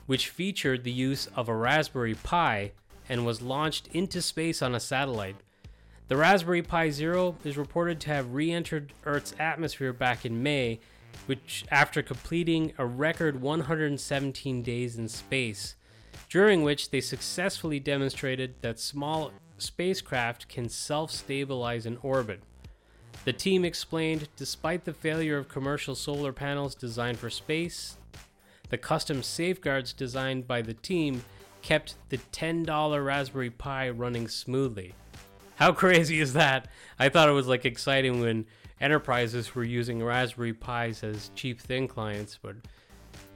which 0.06 0.28
featured 0.28 0.84
the 0.84 0.92
use 0.92 1.30
of 1.34 1.48
a 1.48 1.56
Raspberry 1.56 2.16
Pi 2.16 2.74
and 3.08 3.26
was 3.26 3.42
launched 3.42 3.88
into 3.94 4.22
space 4.22 4.62
on 4.62 4.76
a 4.76 4.82
satellite. 4.82 5.38
The 6.10 6.18
Raspberry 6.18 6.62
Pi 6.62 6.90
Zero 6.90 7.38
is 7.46 7.58
reported 7.58 8.02
to 8.02 8.10
have 8.10 8.34
re 8.34 8.52
entered 8.52 8.92
Earth's 9.06 9.34
atmosphere 9.40 9.94
back 9.94 10.26
in 10.26 10.44
May, 10.44 10.82
which 11.26 11.64
after 11.72 12.02
completing 12.02 12.74
a 12.78 12.86
record 12.86 13.42
117 13.42 14.62
days 14.62 14.98
in 14.98 15.08
space 15.08 15.76
during 16.36 16.64
which 16.64 16.90
they 16.90 17.00
successfully 17.00 17.80
demonstrated 17.80 18.56
that 18.60 18.78
small 18.78 19.32
spacecraft 19.58 20.50
can 20.50 20.68
self 20.68 21.10
stabilize 21.10 21.86
in 21.86 21.96
orbit. 22.02 22.42
The 23.24 23.32
team 23.32 23.64
explained 23.64 24.28
despite 24.36 24.84
the 24.84 24.94
failure 24.94 25.38
of 25.38 25.48
commercial 25.48 25.96
solar 25.96 26.34
panels 26.34 26.76
designed 26.76 27.20
for 27.20 27.30
space, 27.30 27.96
the 28.68 28.78
custom 28.78 29.24
safeguards 29.24 29.94
designed 29.94 30.46
by 30.46 30.62
the 30.62 30.74
team 30.74 31.24
kept 31.62 31.96
the 32.10 32.18
$10 32.18 33.06
Raspberry 33.06 33.50
Pi 33.50 33.90
running 33.92 34.28
smoothly. 34.28 34.94
How 35.56 35.72
crazy 35.84 36.20
is 36.20 36.34
that? 36.34 36.68
I 37.00 37.08
thought 37.08 37.30
it 37.30 37.32
was 37.32 37.48
like 37.48 37.64
exciting 37.64 38.20
when 38.20 38.46
enterprises 38.82 39.56
were 39.56 39.64
using 39.64 40.04
Raspberry 40.04 40.52
Pis 40.52 41.02
as 41.02 41.32
cheap 41.34 41.62
thin 41.62 41.88
clients, 41.88 42.38
but 42.42 42.58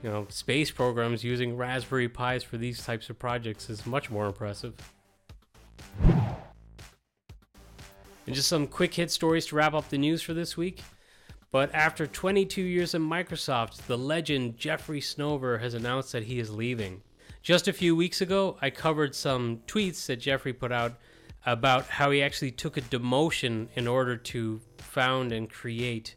you 0.02 0.10
know, 0.10 0.26
space 0.28 0.70
programs 0.70 1.22
using 1.22 1.56
Raspberry 1.56 2.08
Pis 2.08 2.42
for 2.42 2.56
these 2.56 2.84
types 2.84 3.10
of 3.10 3.18
projects 3.18 3.68
is 3.68 3.86
much 3.86 4.10
more 4.10 4.26
impressive. 4.26 4.74
And 8.26 8.34
just 8.34 8.48
some 8.48 8.66
quick 8.66 8.94
hit 8.94 9.10
stories 9.10 9.46
to 9.46 9.56
wrap 9.56 9.74
up 9.74 9.88
the 9.88 9.98
news 9.98 10.22
for 10.22 10.34
this 10.34 10.56
week. 10.56 10.82
But 11.50 11.74
after 11.74 12.06
22 12.06 12.62
years 12.62 12.94
at 12.94 13.00
Microsoft, 13.00 13.86
the 13.86 13.98
legend 13.98 14.56
Jeffrey 14.56 15.00
Snover 15.00 15.60
has 15.60 15.74
announced 15.74 16.12
that 16.12 16.22
he 16.24 16.38
is 16.38 16.50
leaving. 16.50 17.02
Just 17.42 17.66
a 17.66 17.72
few 17.72 17.96
weeks 17.96 18.20
ago, 18.20 18.56
I 18.62 18.70
covered 18.70 19.14
some 19.14 19.62
tweets 19.66 20.06
that 20.06 20.16
Jeffrey 20.16 20.52
put 20.52 20.70
out 20.70 20.94
about 21.44 21.86
how 21.86 22.10
he 22.10 22.22
actually 22.22 22.52
took 22.52 22.76
a 22.76 22.82
demotion 22.82 23.68
in 23.74 23.88
order 23.88 24.16
to 24.16 24.60
found 24.78 25.32
and 25.32 25.50
create 25.50 26.14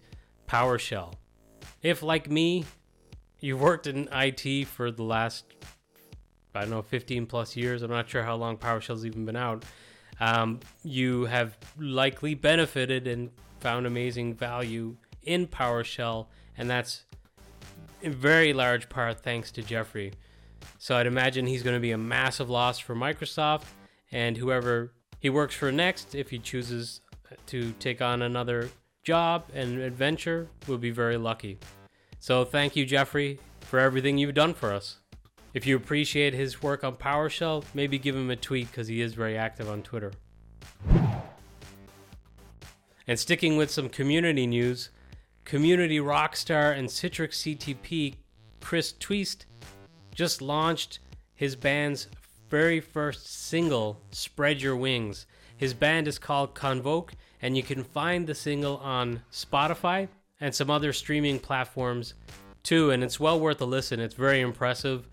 PowerShell. 0.48 1.14
If, 1.82 2.04
like 2.04 2.30
me, 2.30 2.66
you've 3.44 3.60
worked 3.60 3.88
in 3.88 4.08
IT 4.14 4.68
for 4.68 4.90
the 4.90 5.04
last 5.04 5.44
I 6.56 6.62
don't 6.62 6.70
know 6.70 6.82
15 6.82 7.26
plus 7.26 7.56
years. 7.56 7.82
I'm 7.82 7.92
not 7.92 8.08
sure 8.08 8.24
how 8.24 8.36
long 8.36 8.58
PowerShell's 8.58 9.06
even 9.06 9.26
been 9.26 9.36
out. 9.36 9.66
Um, 10.20 10.60
you 10.84 11.26
have 11.26 11.58
likely 11.80 12.36
benefited 12.36 13.08
and 13.08 13.32
found 13.60 13.86
amazing 13.86 14.36
value 14.36 14.96
in 15.24 15.48
PowerShell, 15.48 16.28
and 16.58 16.70
that's 16.70 17.06
in 18.02 18.14
very 18.14 18.54
large 18.54 18.88
part 18.88 19.22
thanks 19.22 19.52
to 19.54 19.64
Jeffrey. 19.64 20.14
So 20.78 20.96
I'd 20.96 21.08
imagine 21.08 21.48
he's 21.48 21.64
going 21.64 21.76
to 21.76 21.82
be 21.82 21.92
a 21.92 21.98
massive 21.98 22.50
loss 22.50 22.78
for 22.78 22.96
Microsoft 22.96 23.64
and 24.12 24.38
whoever 24.38 24.94
he 25.20 25.30
works 25.30 25.56
for 25.56 25.72
next, 25.72 26.14
if 26.14 26.30
he 26.30 26.38
chooses 26.38 27.02
to 27.48 27.72
take 27.80 28.02
on 28.02 28.22
another 28.22 28.70
job 29.04 29.46
and 29.54 29.80
adventure, 29.80 30.50
will 30.68 30.78
be 30.78 30.92
very 30.92 31.18
lucky. 31.18 31.58
So 32.24 32.46
thank 32.46 32.78
you, 32.78 32.86
Jeffrey, 32.86 33.38
for 33.60 33.80
everything 33.80 34.18
you've 34.18 34.34
done 34.34 34.54
for 34.54 34.72
us. 34.72 35.00
If 35.54 35.68
you 35.68 35.76
appreciate 35.76 36.34
his 36.34 36.64
work 36.64 36.86
on 36.86 36.96
PowerShell, 36.96 37.66
maybe 37.74 38.00
give 38.00 38.16
him 38.16 38.30
a 38.30 38.38
tweet 38.38 38.72
because 38.72 38.88
he 38.88 39.02
is 39.02 39.14
very 39.14 39.38
active 39.38 39.70
on 39.70 39.82
Twitter. 39.82 40.14
And 43.06 43.20
sticking 43.20 43.58
with 43.58 43.70
some 43.70 43.90
community 43.90 44.48
news, 44.48 44.90
community 45.44 45.98
rockstar 45.98 46.78
and 46.78 46.88
Citrix 46.88 47.58
CTP 47.58 48.16
Chris 48.62 48.94
Twiest 48.94 49.46
just 50.16 50.42
launched 50.42 51.00
his 51.36 51.58
band's 51.58 52.08
very 52.50 52.80
first 52.80 53.28
single, 53.50 54.00
Spread 54.12 54.62
Your 54.62 54.78
Wings. 54.78 55.26
His 55.58 55.74
band 55.74 56.08
is 56.08 56.20
called 56.20 56.56
Convoke, 56.56 57.16
and 57.42 57.58
you 57.58 57.64
can 57.64 57.84
find 57.84 58.28
the 58.28 58.34
single 58.34 58.78
on 58.78 59.24
Spotify, 59.30 60.08
and 60.44 60.54
some 60.54 60.70
other 60.70 60.92
streaming 60.92 61.40
platforms 61.40 62.16
too. 62.64 62.92
And 62.92 63.02
it's 63.02 63.18
well 63.18 63.40
worth 63.40 63.62
a 63.62 63.66
listen. 63.66 64.02
It's 64.02 64.14
very 64.14 64.42
impressive, 64.42 65.08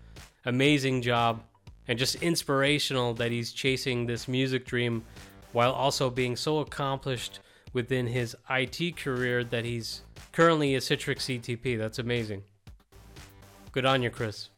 amazing 0.45 1.01
job, 1.01 1.41
and 1.87 1.97
just 1.97 2.15
inspirational 2.15 3.13
that 3.13 3.31
he's 3.31 3.53
chasing 3.53 4.05
this 4.05 4.27
music 4.27 4.65
dream 4.65 5.05
while 5.53 5.71
also 5.71 6.09
being 6.09 6.35
so 6.35 6.59
accomplished 6.59 7.39
within 7.71 8.07
his 8.07 8.35
IT 8.49 8.97
career 8.97 9.45
that 9.45 9.63
he's 9.63 10.01
currently 10.33 10.75
a 10.75 10.79
Citrix 10.79 11.39
CTP. 11.39 11.77
That's 11.77 11.99
amazing. 11.99 12.43
Good 13.71 13.85
on 13.85 14.03
you, 14.03 14.09
Chris. 14.09 14.49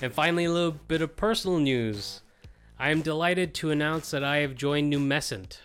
And 0.00 0.14
finally, 0.14 0.46
a 0.46 0.50
little 0.50 0.78
bit 0.88 1.02
of 1.02 1.14
personal 1.14 1.58
news. 1.58 2.22
I 2.78 2.88
am 2.88 3.02
delighted 3.02 3.52
to 3.56 3.70
announce 3.70 4.10
that 4.12 4.24
I 4.24 4.38
have 4.38 4.54
joined 4.54 4.90
Numecent. 4.90 5.58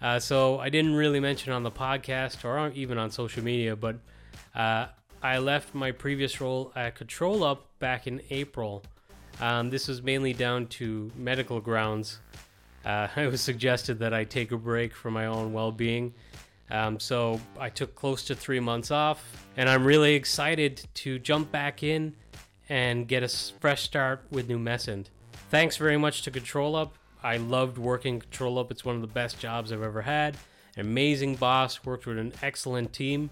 Uh, 0.00 0.18
so 0.18 0.58
I 0.58 0.68
didn't 0.68 0.94
really 0.94 1.20
mention 1.20 1.52
on 1.52 1.62
the 1.62 1.70
podcast 1.70 2.44
or 2.44 2.70
even 2.74 2.98
on 2.98 3.10
social 3.10 3.42
media, 3.42 3.74
but 3.74 3.96
uh, 4.54 4.86
I 5.22 5.38
left 5.38 5.74
my 5.74 5.90
previous 5.90 6.40
role 6.40 6.72
at 6.76 6.96
ControlUp 6.96 7.58
back 7.80 8.06
in 8.06 8.20
April. 8.30 8.84
Um, 9.40 9.70
this 9.70 9.88
was 9.88 10.02
mainly 10.02 10.32
down 10.32 10.66
to 10.66 11.10
medical 11.16 11.60
grounds. 11.60 12.20
Uh, 12.84 13.08
it 13.16 13.30
was 13.30 13.40
suggested 13.40 13.98
that 13.98 14.14
I 14.14 14.24
take 14.24 14.52
a 14.52 14.56
break 14.56 14.94
for 14.94 15.10
my 15.10 15.26
own 15.26 15.52
well 15.52 15.72
being. 15.72 16.14
Um, 16.70 17.00
so 17.00 17.40
I 17.58 17.70
took 17.70 17.94
close 17.94 18.24
to 18.24 18.34
three 18.34 18.60
months 18.60 18.90
off, 18.90 19.46
and 19.56 19.68
I'm 19.68 19.84
really 19.84 20.14
excited 20.14 20.86
to 20.94 21.18
jump 21.18 21.50
back 21.50 21.82
in 21.82 22.14
and 22.68 23.08
get 23.08 23.22
a 23.22 23.28
fresh 23.28 23.82
start 23.82 24.22
with 24.30 24.48
Numecent. 24.48 25.06
Thanks 25.50 25.78
very 25.78 25.96
much 25.96 26.22
to 26.22 26.30
ControlUp 26.30 26.90
I 27.22 27.36
loved 27.36 27.78
working 27.78 28.20
ControlUp. 28.20 28.70
It's 28.70 28.84
one 28.84 28.94
of 28.94 29.00
the 29.00 29.08
best 29.08 29.38
jobs 29.38 29.72
I've 29.72 29.82
ever 29.82 30.02
had. 30.02 30.36
An 30.76 30.82
amazing 30.82 31.36
boss, 31.36 31.84
worked 31.84 32.06
with 32.06 32.18
an 32.18 32.32
excellent 32.42 32.92
team, 32.92 33.30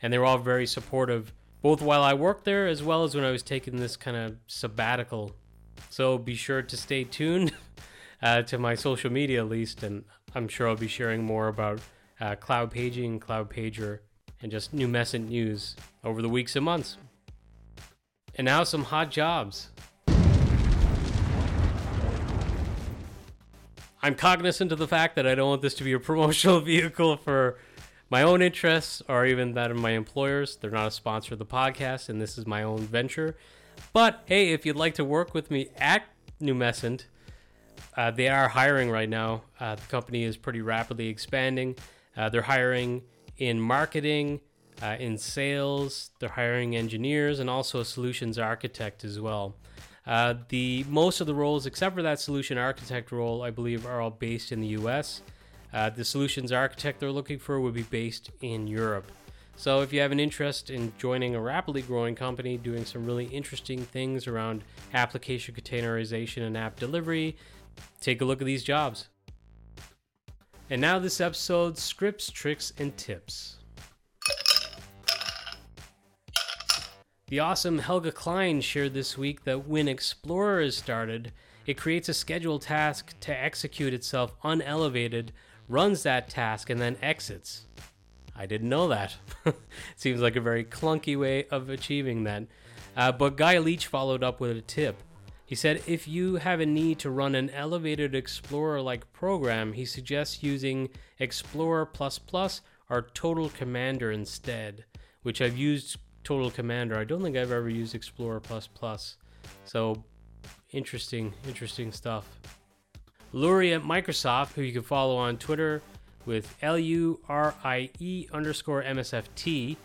and 0.00 0.12
they 0.12 0.18
were 0.18 0.24
all 0.24 0.38
very 0.38 0.66
supportive, 0.66 1.32
both 1.62 1.82
while 1.82 2.02
I 2.02 2.14
worked 2.14 2.44
there 2.44 2.66
as 2.66 2.82
well 2.82 3.04
as 3.04 3.14
when 3.14 3.24
I 3.24 3.30
was 3.30 3.42
taking 3.42 3.76
this 3.76 3.96
kind 3.96 4.16
of 4.16 4.36
sabbatical. 4.46 5.34
So 5.90 6.18
be 6.18 6.34
sure 6.34 6.62
to 6.62 6.76
stay 6.76 7.04
tuned 7.04 7.52
uh, 8.22 8.42
to 8.42 8.58
my 8.58 8.74
social 8.74 9.10
media 9.10 9.40
at 9.40 9.48
least, 9.48 9.82
and 9.82 10.04
I'm 10.34 10.48
sure 10.48 10.68
I'll 10.68 10.76
be 10.76 10.88
sharing 10.88 11.24
more 11.24 11.48
about 11.48 11.80
uh, 12.20 12.36
cloud 12.36 12.70
paging, 12.70 13.18
cloud 13.18 13.50
pager, 13.50 14.00
and 14.40 14.50
just 14.50 14.72
new 14.72 14.86
Numecent 14.86 15.28
news 15.28 15.76
over 16.04 16.22
the 16.22 16.28
weeks 16.28 16.56
and 16.56 16.64
months. 16.64 16.96
And 18.34 18.44
now 18.44 18.64
some 18.64 18.84
hot 18.84 19.10
jobs. 19.10 19.70
I'm 24.04 24.16
cognizant 24.16 24.72
of 24.72 24.78
the 24.78 24.88
fact 24.88 25.14
that 25.14 25.28
I 25.28 25.36
don't 25.36 25.48
want 25.48 25.62
this 25.62 25.74
to 25.74 25.84
be 25.84 25.92
a 25.92 26.00
promotional 26.10 26.60
vehicle 26.60 27.16
for 27.16 27.58
my 28.10 28.22
own 28.22 28.42
interests 28.42 29.00
or 29.08 29.24
even 29.24 29.54
that 29.54 29.70
of 29.70 29.76
my 29.76 29.92
employers. 29.92 30.56
They're 30.56 30.70
not 30.72 30.88
a 30.88 30.90
sponsor 30.90 31.34
of 31.34 31.38
the 31.38 31.46
podcast, 31.46 32.08
and 32.08 32.20
this 32.20 32.36
is 32.36 32.46
my 32.46 32.64
own 32.64 32.80
venture. 32.80 33.36
But 33.92 34.22
hey, 34.26 34.52
if 34.52 34.66
you'd 34.66 34.76
like 34.76 34.94
to 34.94 35.04
work 35.04 35.34
with 35.34 35.50
me 35.50 35.68
at 35.78 36.02
Numecent, 36.40 37.04
uh, 37.96 38.10
they 38.10 38.28
are 38.28 38.48
hiring 38.48 38.90
right 38.90 39.08
now. 39.08 39.42
Uh, 39.60 39.76
the 39.76 39.86
company 39.86 40.24
is 40.24 40.36
pretty 40.36 40.60
rapidly 40.60 41.08
expanding. 41.08 41.76
Uh, 42.16 42.28
they're 42.28 42.42
hiring 42.42 43.02
in 43.38 43.60
marketing, 43.60 44.40
uh, 44.82 44.96
in 44.98 45.16
sales. 45.16 46.10
They're 46.18 46.30
hiring 46.30 46.74
engineers 46.74 47.38
and 47.38 47.48
also 47.48 47.80
a 47.80 47.84
solutions 47.84 48.38
architect 48.38 49.04
as 49.04 49.20
well. 49.20 49.54
Uh, 50.06 50.34
the 50.48 50.84
most 50.88 51.20
of 51.20 51.26
the 51.26 51.34
roles, 51.34 51.66
except 51.66 51.94
for 51.94 52.02
that 52.02 52.18
solution 52.18 52.58
architect 52.58 53.12
role, 53.12 53.42
I 53.42 53.50
believe, 53.50 53.86
are 53.86 54.00
all 54.00 54.10
based 54.10 54.50
in 54.50 54.60
the 54.60 54.68
U.S. 54.68 55.22
Uh, 55.72 55.90
the 55.90 56.04
solutions 56.04 56.50
architect 56.50 57.00
they're 57.00 57.12
looking 57.12 57.38
for 57.38 57.60
would 57.60 57.74
be 57.74 57.84
based 57.84 58.30
in 58.40 58.66
Europe. 58.66 59.10
So, 59.54 59.80
if 59.80 59.92
you 59.92 60.00
have 60.00 60.10
an 60.10 60.18
interest 60.18 60.70
in 60.70 60.92
joining 60.98 61.34
a 61.34 61.40
rapidly 61.40 61.82
growing 61.82 62.14
company 62.14 62.56
doing 62.56 62.84
some 62.84 63.06
really 63.06 63.26
interesting 63.26 63.80
things 63.80 64.26
around 64.26 64.64
application 64.92 65.54
containerization 65.54 66.42
and 66.42 66.56
app 66.56 66.78
delivery, 66.80 67.36
take 68.00 68.20
a 68.22 68.24
look 68.24 68.40
at 68.40 68.46
these 68.46 68.64
jobs. 68.64 69.08
And 70.68 70.80
now, 70.80 70.98
this 70.98 71.20
episode 71.20 71.78
scripts, 71.78 72.30
tricks, 72.30 72.72
and 72.78 72.96
tips. 72.96 73.58
The 77.32 77.40
awesome 77.40 77.78
Helge 77.78 78.12
Klein 78.12 78.60
shared 78.60 78.92
this 78.92 79.16
week 79.16 79.44
that 79.44 79.66
when 79.66 79.88
Explorer 79.88 80.60
is 80.60 80.76
started, 80.76 81.32
it 81.64 81.78
creates 81.78 82.10
a 82.10 82.12
scheduled 82.12 82.60
task 82.60 83.18
to 83.20 83.34
execute 83.34 83.94
itself 83.94 84.34
unelevated, 84.44 85.32
runs 85.66 86.02
that 86.02 86.28
task, 86.28 86.68
and 86.68 86.78
then 86.78 86.98
exits. 87.00 87.64
I 88.36 88.44
didn't 88.44 88.68
know 88.68 88.86
that. 88.88 89.16
Seems 89.96 90.20
like 90.20 90.36
a 90.36 90.42
very 90.42 90.62
clunky 90.62 91.18
way 91.18 91.46
of 91.46 91.70
achieving 91.70 92.24
that. 92.24 92.44
Uh, 92.94 93.12
but 93.12 93.38
Guy 93.38 93.56
Leech 93.56 93.86
followed 93.86 94.22
up 94.22 94.38
with 94.38 94.54
a 94.54 94.60
tip. 94.60 95.02
He 95.46 95.54
said 95.54 95.82
if 95.86 96.06
you 96.06 96.34
have 96.34 96.60
a 96.60 96.66
need 96.66 96.98
to 96.98 97.08
run 97.08 97.34
an 97.34 97.48
elevated 97.48 98.14
Explorer 98.14 98.82
like 98.82 99.10
program, 99.14 99.72
he 99.72 99.86
suggests 99.86 100.42
using 100.42 100.90
Explorer 101.18 101.88
or 102.90 103.08
Total 103.14 103.48
Commander 103.48 104.12
instead, 104.12 104.84
which 105.22 105.40
I've 105.40 105.56
used 105.56 105.96
Total 106.24 106.50
Commander. 106.50 106.96
I 106.98 107.04
don't 107.04 107.22
think 107.22 107.36
I've 107.36 107.52
ever 107.52 107.68
used 107.68 107.94
Explorer 107.94 108.40
Plus 108.40 108.66
Plus. 108.66 109.16
So 109.64 110.04
interesting, 110.72 111.32
interesting 111.46 111.92
stuff. 111.92 112.26
Lurie 113.32 113.74
at 113.74 113.82
Microsoft, 113.82 114.52
who 114.52 114.62
you 114.62 114.72
can 114.72 114.82
follow 114.82 115.16
on 115.16 115.38
Twitter 115.38 115.82
with 116.26 116.54
L 116.62 116.78
U 116.78 117.20
R 117.28 117.54
I 117.64 117.90
E 117.98 118.28
underscore 118.32 118.82
MSFT, 118.82 119.76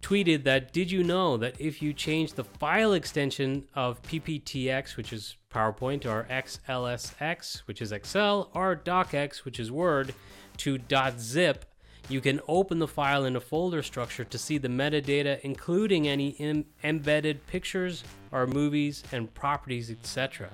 tweeted 0.00 0.44
that 0.44 0.72
Did 0.72 0.90
you 0.90 1.04
know 1.04 1.36
that 1.36 1.60
if 1.60 1.80
you 1.80 1.92
change 1.92 2.32
the 2.32 2.44
file 2.44 2.92
extension 2.92 3.66
of 3.74 4.02
PPTX, 4.02 4.96
which 4.96 5.12
is 5.12 5.36
PowerPoint, 5.52 6.06
or 6.06 6.26
XLSX, 6.30 7.60
which 7.66 7.80
is 7.80 7.92
Excel, 7.92 8.50
or 8.54 8.74
DocX, 8.74 9.44
which 9.44 9.60
is 9.60 9.70
Word, 9.70 10.14
to 10.58 10.78
.zip, 11.18 11.64
you 12.08 12.20
can 12.20 12.40
open 12.48 12.78
the 12.78 12.88
file 12.88 13.24
in 13.24 13.36
a 13.36 13.40
folder 13.40 13.82
structure 13.82 14.24
to 14.24 14.38
see 14.38 14.58
the 14.58 14.68
metadata, 14.68 15.40
including 15.40 16.08
any 16.08 16.30
Im- 16.30 16.66
embedded 16.82 17.46
pictures 17.46 18.04
or 18.30 18.46
movies 18.46 19.02
and 19.12 19.32
properties, 19.34 19.90
etc. 19.90 20.50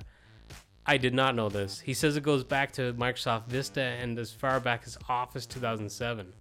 I 0.87 0.97
did 0.97 1.15
not 1.15 1.35
know 1.35 1.49
this. 1.49 1.81
He 1.81 1.95
says 1.95 2.17
it 2.17 2.23
goes 2.23 2.45
back 2.45 2.73
to 2.73 2.93
Microsoft 2.95 3.47
Vista 3.47 3.81
and 3.81 4.19
as 4.19 4.33
far 4.33 4.61
back 4.61 4.83
as 4.87 4.99
Office 5.09 5.47
2007. 5.47 6.33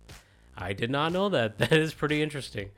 I 0.57 0.73
did 0.73 0.89
not 0.89 1.11
know 1.11 1.29
that. 1.29 1.57
That 1.69 1.73
is 1.73 1.93
pretty 1.93 2.21
interesting. 2.21 2.69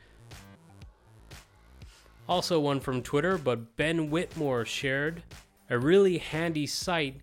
Also, 2.28 2.60
one 2.60 2.80
from 2.80 3.02
Twitter, 3.02 3.39
but 3.39 3.76
Ben 3.76 4.12
Whitmore 4.12 4.65
shared 4.65 5.24
a 5.70 5.80
really 5.80 6.20
handy 6.20 6.68
site 6.68 7.22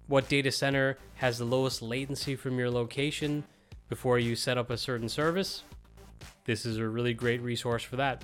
what 0.07 0.27
data 0.29 0.51
center 0.51 0.97
has 1.17 1.38
the 1.38 1.45
lowest 1.45 1.83
latency 1.83 2.35
from 2.35 2.57
your 2.57 2.71
location 2.71 3.43
before 3.88 4.17
you 4.17 4.35
set 4.35 4.57
up 4.57 4.71
a 4.71 4.77
certain 4.77 5.09
service, 5.09 5.62
this 6.45 6.65
is 6.65 6.77
a 6.77 6.89
really 6.89 7.13
great 7.13 7.43
resource 7.43 7.83
for 7.83 7.97
that. 7.97 8.23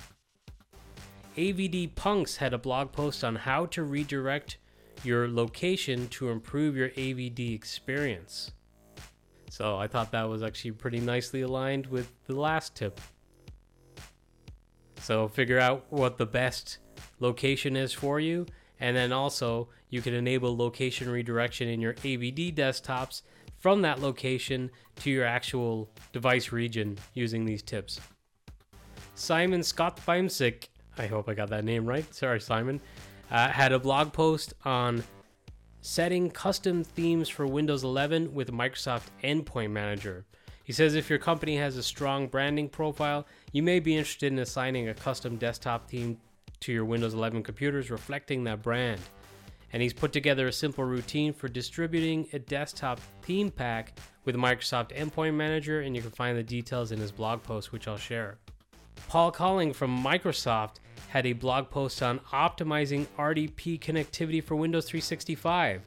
AVD 1.37 1.93
Punks 1.93 2.37
had 2.37 2.51
a 2.51 2.57
blog 2.57 2.91
post 2.91 3.23
on 3.23 3.35
how 3.35 3.67
to 3.67 3.83
redirect 3.83 4.57
your 5.03 5.27
location 5.27 6.07
to 6.07 6.29
improve 6.29 6.75
your 6.75 6.89
AVD 6.89 7.53
experience. 7.53 8.53
So 9.55 9.77
I 9.77 9.87
thought 9.87 10.11
that 10.11 10.27
was 10.27 10.43
actually 10.43 10.71
pretty 10.71 10.99
nicely 10.99 11.39
aligned 11.39 11.87
with 11.87 12.11
the 12.27 12.35
last 12.35 12.75
tip. 12.75 12.99
So 14.99 15.29
figure 15.29 15.59
out 15.59 15.85
what 15.91 16.17
the 16.17 16.25
best 16.25 16.79
location 17.21 17.77
is 17.77 17.93
for 17.93 18.19
you, 18.19 18.47
and 18.81 18.97
then 18.97 19.13
also 19.13 19.69
you 19.89 20.01
can 20.01 20.13
enable 20.13 20.57
location 20.57 21.09
redirection 21.09 21.69
in 21.69 21.79
your 21.79 21.93
AVD 21.93 22.53
desktops 22.53 23.21
from 23.57 23.81
that 23.83 24.01
location 24.01 24.71
to 24.97 25.09
your 25.09 25.23
actual 25.23 25.89
device 26.11 26.51
region 26.51 26.97
using 27.13 27.45
these 27.45 27.61
tips. 27.61 28.01
Simon 29.13 29.61
Skotheimsvik, 29.61 30.67
I 30.97 31.07
hope 31.07 31.29
I 31.29 31.33
got 31.33 31.49
that 31.51 31.63
name 31.63 31.85
right. 31.85 32.13
Sorry, 32.13 32.41
Simon, 32.41 32.81
uh, 33.31 33.47
had 33.47 33.71
a 33.71 33.79
blog 33.79 34.11
post 34.11 34.53
on 34.65 35.01
setting 35.85 36.31
custom 36.31 36.83
themes 36.83 37.29
for 37.29 37.45
Windows 37.45 37.83
11 37.83 38.33
with 38.33 38.51
Microsoft 38.51 39.03
Endpoint 39.23 39.69
Manager. 39.69 40.25
He 40.63 40.73
says 40.73 40.95
if 40.95 41.11
your 41.11 41.19
company 41.19 41.57
has 41.57 41.77
a 41.77 41.83
strong 41.83 42.27
branding 42.27 42.69
profile, 42.69 43.27
you 43.51 43.61
may 43.61 43.79
be 43.79 43.95
interested 43.95 44.33
in 44.33 44.39
assigning 44.39 44.89
a 44.89 44.95
custom 44.95 45.35
desktop 45.35 45.87
theme 45.87 46.17
to 46.61 46.73
your 46.73 46.85
Windows 46.85 47.13
11 47.13 47.43
computers 47.43 47.91
reflecting 47.91 48.43
that 48.45 48.63
brand. 48.63 48.99
And 49.73 49.83
he's 49.83 49.93
put 49.93 50.11
together 50.11 50.47
a 50.47 50.51
simple 50.51 50.85
routine 50.85 51.33
for 51.33 51.47
distributing 51.47 52.27
a 52.33 52.39
desktop 52.39 52.99
theme 53.21 53.51
pack 53.51 53.99
with 54.23 54.35
Microsoft 54.35 54.91
Endpoint 54.91 55.35
Manager, 55.35 55.81
and 55.81 55.95
you 55.95 56.01
can 56.01 56.09
find 56.09 56.35
the 56.35 56.41
details 56.41 56.91
in 56.93 56.99
his 56.99 57.11
blog 57.11 57.43
post, 57.43 57.71
which 57.71 57.87
I'll 57.87 57.95
share. 57.95 58.39
Paul 59.07 59.31
Collinge 59.31 59.75
from 59.75 60.03
Microsoft 60.03 60.77
had 61.09 61.25
a 61.25 61.33
blog 61.33 61.69
post 61.69 62.01
on 62.03 62.19
optimizing 62.31 63.07
RDP 63.17 63.79
connectivity 63.79 64.43
for 64.43 64.55
Windows 64.55 64.85
365. 64.85 65.81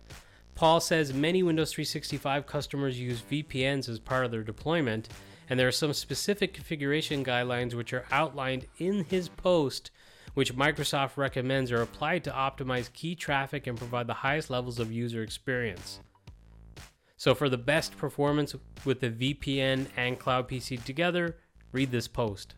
Paul 0.54 0.80
says 0.80 1.14
many 1.14 1.42
Windows 1.42 1.72
365 1.72 2.46
customers 2.46 2.98
use 2.98 3.22
VPNs 3.22 3.88
as 3.88 3.98
part 3.98 4.24
of 4.24 4.30
their 4.30 4.42
deployment, 4.42 5.08
and 5.48 5.58
there 5.58 5.68
are 5.68 5.72
some 5.72 5.92
specific 5.92 6.52
configuration 6.52 7.24
guidelines 7.24 7.74
which 7.74 7.92
are 7.92 8.06
outlined 8.10 8.66
in 8.78 9.04
his 9.04 9.28
post, 9.28 9.90
which 10.34 10.56
Microsoft 10.56 11.16
recommends 11.16 11.70
are 11.70 11.82
applied 11.82 12.24
to 12.24 12.30
optimize 12.30 12.92
key 12.92 13.14
traffic 13.14 13.66
and 13.66 13.78
provide 13.78 14.06
the 14.06 14.14
highest 14.14 14.50
levels 14.50 14.78
of 14.78 14.90
user 14.90 15.22
experience. 15.22 16.00
So, 17.16 17.34
for 17.34 17.48
the 17.48 17.58
best 17.58 17.96
performance 17.96 18.54
with 18.84 19.00
the 19.00 19.10
VPN 19.10 19.86
and 19.96 20.18
Cloud 20.18 20.48
PC 20.48 20.82
together, 20.82 21.36
read 21.72 21.90
this 21.90 22.08
post. 22.08 22.54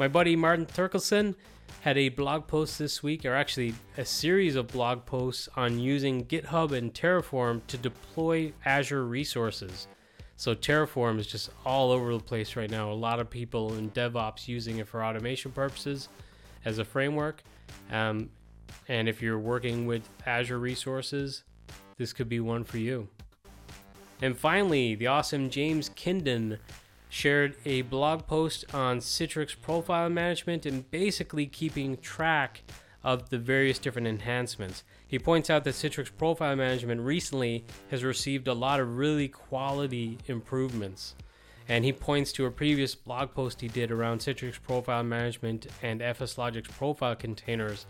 My 0.00 0.08
buddy 0.08 0.34
Martin 0.34 0.64
Therkelsen 0.64 1.34
had 1.82 1.98
a 1.98 2.08
blog 2.08 2.46
post 2.46 2.78
this 2.78 3.02
week, 3.02 3.26
or 3.26 3.34
actually 3.34 3.74
a 3.98 4.04
series 4.06 4.56
of 4.56 4.68
blog 4.68 5.04
posts 5.04 5.46
on 5.56 5.78
using 5.78 6.24
GitHub 6.24 6.72
and 6.72 6.94
Terraform 6.94 7.60
to 7.66 7.76
deploy 7.76 8.54
Azure 8.64 9.04
resources. 9.04 9.88
So 10.36 10.54
Terraform 10.54 11.18
is 11.18 11.26
just 11.26 11.50
all 11.66 11.90
over 11.90 12.14
the 12.14 12.18
place 12.18 12.56
right 12.56 12.70
now. 12.70 12.90
A 12.90 12.94
lot 12.94 13.20
of 13.20 13.28
people 13.28 13.74
in 13.74 13.90
DevOps 13.90 14.48
using 14.48 14.78
it 14.78 14.88
for 14.88 15.04
automation 15.04 15.50
purposes 15.52 16.08
as 16.64 16.78
a 16.78 16.84
framework. 16.86 17.42
Um, 17.92 18.30
and 18.88 19.06
if 19.06 19.20
you're 19.20 19.38
working 19.38 19.84
with 19.84 20.08
Azure 20.24 20.58
resources, 20.58 21.44
this 21.98 22.14
could 22.14 22.30
be 22.30 22.40
one 22.40 22.64
for 22.64 22.78
you. 22.78 23.06
And 24.22 24.34
finally, 24.34 24.94
the 24.94 25.08
awesome 25.08 25.50
James 25.50 25.90
Kindon 25.90 26.58
shared 27.10 27.56
a 27.66 27.82
blog 27.82 28.26
post 28.26 28.64
on 28.72 29.00
Citrix 29.00 29.54
profile 29.60 30.08
management 30.08 30.64
and 30.64 30.88
basically 30.90 31.44
keeping 31.44 31.98
track 31.98 32.62
of 33.02 33.30
the 33.30 33.38
various 33.38 33.78
different 33.78 34.06
enhancements. 34.06 34.84
He 35.06 35.18
points 35.18 35.50
out 35.50 35.64
that 35.64 35.74
Citrix 35.74 36.10
profile 36.16 36.54
management 36.54 37.00
recently 37.00 37.64
has 37.90 38.04
received 38.04 38.46
a 38.46 38.54
lot 38.54 38.78
of 38.78 38.96
really 38.96 39.26
quality 39.26 40.18
improvements. 40.26 41.14
And 41.68 41.84
he 41.84 41.92
points 41.92 42.32
to 42.32 42.46
a 42.46 42.50
previous 42.50 42.94
blog 42.94 43.34
post 43.34 43.60
he 43.60 43.68
did 43.68 43.90
around 43.90 44.20
Citrix 44.20 44.62
profile 44.62 45.02
management 45.02 45.66
and 45.82 46.00
FSLogix 46.00 46.70
profile 46.70 47.16
containers. 47.16 47.86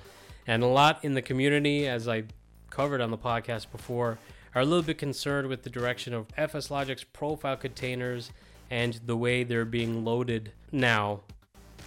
And 0.46 0.62
a 0.62 0.66
lot 0.66 1.04
in 1.04 1.14
the 1.14 1.22
community, 1.22 1.86
as 1.86 2.08
I 2.08 2.24
covered 2.70 3.00
on 3.00 3.10
the 3.10 3.18
podcast 3.18 3.70
before, 3.70 4.18
are 4.54 4.62
a 4.62 4.64
little 4.64 4.82
bit 4.82 4.98
concerned 4.98 5.48
with 5.48 5.62
the 5.62 5.70
direction 5.70 6.14
of 6.14 6.28
FSLogix 6.28 7.04
profile 7.12 7.56
containers 7.56 8.30
and 8.70 9.00
the 9.04 9.16
way 9.16 9.44
they're 9.44 9.64
being 9.64 10.04
loaded 10.04 10.52
now 10.72 11.20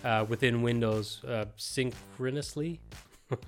uh, 0.04 0.26
within 0.28 0.62
Windows 0.62 1.24
uh, 1.26 1.46
synchronously, 1.56 2.82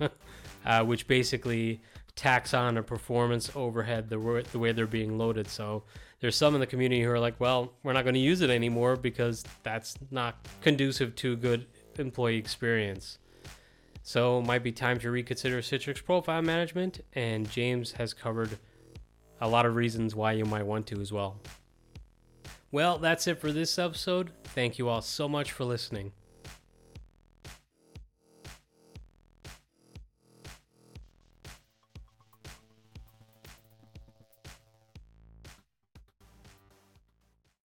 uh, 0.66 0.84
which 0.84 1.06
basically 1.06 1.80
tax 2.14 2.54
on 2.54 2.78
a 2.78 2.82
performance 2.82 3.50
overhead 3.54 4.08
the, 4.08 4.44
the 4.52 4.58
way 4.58 4.72
they're 4.72 4.86
being 4.86 5.18
loaded. 5.18 5.46
So 5.48 5.84
there's 6.20 6.34
some 6.34 6.54
in 6.54 6.60
the 6.60 6.66
community 6.66 7.02
who 7.02 7.10
are 7.10 7.20
like, 7.20 7.38
well, 7.38 7.74
we're 7.82 7.92
not 7.92 8.04
going 8.04 8.14
to 8.14 8.20
use 8.20 8.40
it 8.40 8.48
anymore 8.48 8.96
because 8.96 9.44
that's 9.62 9.96
not 10.10 10.48
conducive 10.62 11.14
to 11.16 11.36
good 11.36 11.66
employee 11.98 12.38
experience. 12.38 13.18
So 14.02 14.38
it 14.38 14.46
might 14.46 14.62
be 14.62 14.72
time 14.72 14.98
to 15.00 15.10
reconsider 15.10 15.58
Citrix 15.58 16.02
profile 16.02 16.40
management, 16.40 17.00
and 17.14 17.50
James 17.50 17.92
has 17.92 18.14
covered 18.14 18.56
a 19.40 19.48
lot 19.48 19.66
of 19.66 19.74
reasons 19.74 20.14
why 20.14 20.32
you 20.32 20.44
might 20.44 20.64
want 20.64 20.86
to 20.86 21.00
as 21.00 21.12
well. 21.12 21.40
Well, 22.72 22.98
that's 22.98 23.26
it 23.26 23.40
for 23.40 23.52
this 23.52 23.78
episode. 23.78 24.30
Thank 24.44 24.78
you 24.78 24.88
all 24.88 25.02
so 25.02 25.28
much 25.28 25.52
for 25.52 25.64
listening. 25.64 26.12